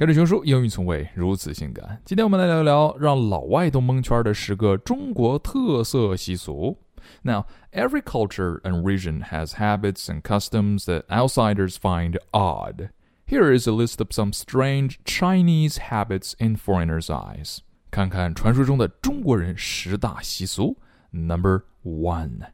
[0.00, 2.02] 跟着熊叔，英语从未如此性感。
[2.04, 6.76] 今天我们来聊一聊让老外都蒙圈的十个中国特色习俗。
[7.22, 12.90] Now, every culture and region has habits and customs that outsiders find odd.
[13.26, 17.60] Here is a list of some strange Chinese habits in foreigners' eyes.
[17.90, 20.76] 看看传说中的中国人十大习俗。
[21.10, 22.48] Number one,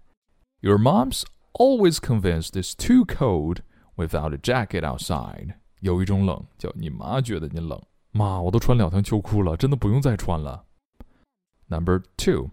[0.61, 1.25] your mom's
[1.55, 3.63] always convinced it's too cold
[3.97, 5.55] without a jacket outside.
[5.81, 7.81] 有一种冷，叫你妈觉得你冷。
[8.13, 10.65] 妈，我都穿两条秋裤了，真的不用再穿了。
[11.69, 12.51] Number two.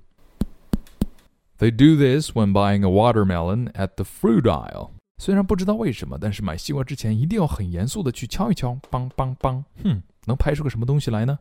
[1.58, 4.92] They do this when buying a watermelon at the fruit aisle.
[5.18, 11.38] 虽然不知道为什么，但是买西瓜之前一定要很严肃的去敲一敲，梆梆梆，哼，能拍出个什么东西来呢？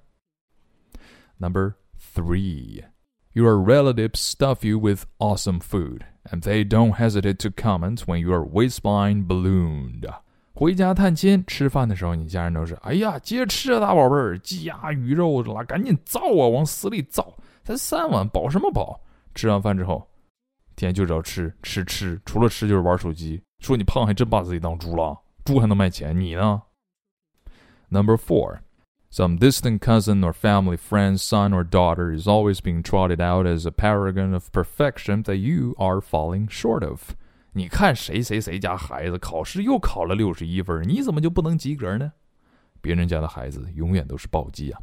[1.38, 1.74] Number
[2.14, 2.82] three.
[3.34, 8.32] Your relatives stuff you with awesome food, and they don't hesitate to comment when you
[8.32, 10.04] are waistline ballooned.
[10.55, 17.35] 回家探亲吃饭的时候，你家人都是：“哎呀，接着吃啊，大宝贝儿，鸡鸭鱼肉啦，赶紧造啊，往死里造！
[17.63, 19.01] 才三碗，饱什么饱？”
[19.33, 20.07] 吃完饭之后，
[20.75, 23.41] 天天就知道吃吃吃，除了吃就是玩手机。
[23.59, 26.61] 说你胖还真把自己当猪了，猪还能卖钱，你呢
[27.89, 28.59] ？Number four.
[29.09, 33.67] Some distant cousin or family friend, son or daughter is always being trotted out as
[33.67, 37.15] a paragon of perfection that you are falling short of.
[37.52, 42.12] 你看谁谁谁家孩子考试又考了六十一分，你怎么就不能及格呢？
[42.80, 44.80] 别人家的孩子永远都是暴击啊。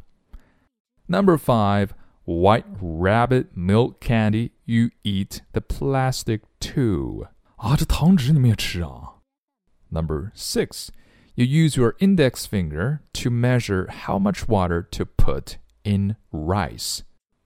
[1.06, 1.90] Number five,
[2.24, 4.50] white rabbit milk candy.
[4.64, 7.28] You eat the plastic too.
[7.56, 9.14] 啊，这糖纸你们也吃啊？
[9.88, 10.88] Number six,
[11.36, 17.00] you use your index finger to measure how much water to put in rice.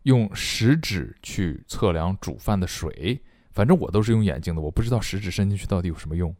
[0.04, 3.22] 用食指去测量煮饭的水。
[3.55, 6.35] 反正我都是用眼睛的，我不知道食指伸进去到底有什么用。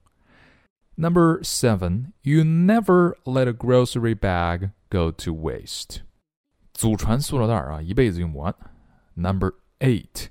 [0.98, 6.02] Number seven, you never let a grocery bag go to waste.
[6.74, 8.54] 祖传塑料袋啊，一辈子用不完。
[9.14, 10.28] Number eight,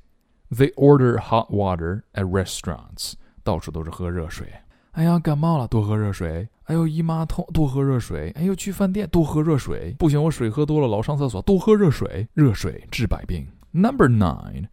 [0.51, 3.15] they order hot water at restaurants.
[3.43, 4.47] 到处都是喝热水。
[4.93, 6.47] 哎呀，感冒了多喝热水。
[6.65, 8.31] 哎呦，姨妈痛多喝热水。
[8.37, 9.95] 哎呦，去饭店多喝热水。
[9.99, 12.29] 不行，我水喝多了老上厕所，多喝热水。
[12.35, 13.47] 热水治百病。
[13.71, 14.69] Number nine.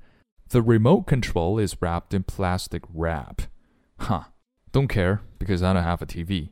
[0.50, 3.42] The remote control is wrapped in plastic wrap.
[3.98, 4.30] Huh.
[4.72, 6.50] Don't care because I don't have a TV.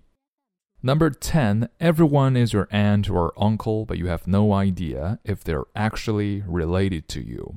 [0.83, 1.69] Number 10.
[1.81, 7.05] Everyone is your aunt or uncle, but you have no idea if they're actually related
[7.09, 7.57] to you.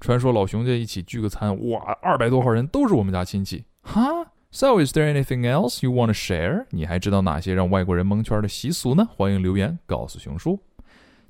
[0.00, 3.66] 传说老熊家一起聚个餐，哇，二百多号人都是我们家亲戚。
[3.84, 4.26] Huh?
[4.50, 6.66] So is there anything else you want to share?
[6.70, 9.08] 你还知道哪些让外国人蒙圈的习俗呢？
[9.16, 10.60] 欢迎留言告诉熊叔。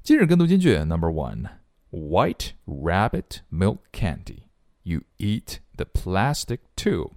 [0.03, 1.47] 今日跟读金句 Number one:
[1.91, 4.45] White rabbit milk candy
[4.90, 7.16] You eat the plastic too.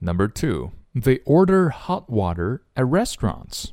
[0.00, 3.72] Number two, they order hot water at restaurants.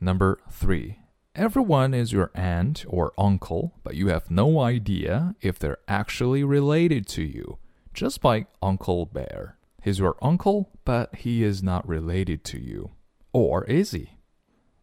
[0.00, 0.98] Number three,
[1.34, 7.06] everyone is your aunt or uncle, but you have no idea if they're actually related
[7.08, 7.58] to you,
[7.94, 9.56] just like Uncle Bear.
[9.82, 12.90] He's your uncle, but he is not related to you.
[13.32, 14.17] Or is he?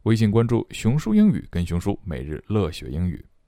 [0.06, 3.26] 微信关注“熊叔英语”，跟熊叔每日乐学英语。